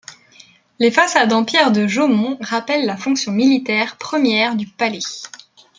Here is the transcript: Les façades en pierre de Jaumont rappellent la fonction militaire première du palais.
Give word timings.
Les 0.79 0.89
façades 0.89 1.31
en 1.31 1.45
pierre 1.45 1.71
de 1.71 1.85
Jaumont 1.85 2.35
rappellent 2.41 2.87
la 2.87 2.97
fonction 2.97 3.31
militaire 3.31 3.97
première 3.97 4.55
du 4.55 4.65
palais. 4.65 4.97